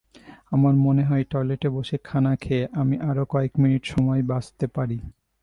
[0.51, 4.97] আমার মনে হয় টয়লেটে বসে খানা খেয়ে আমি আরও কয়েক মিনিট সময় বাঁচাতে পারি।